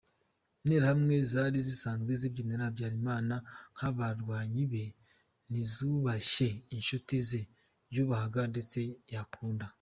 Interahamwe 0.63 1.15
zari 1.31 1.59
zisanzwe 1.67 2.11
zibyinira 2.21 2.65
Habyarimana 2.67 3.35
nk’abarwanyi 3.73 4.63
be, 4.71 4.83
ntizubashye 5.49 6.49
inshuti 6.75 7.13
ze 7.27 7.41
yubahaga 7.95 8.41
ndetse 8.53 8.79
yakunda. 9.13 9.65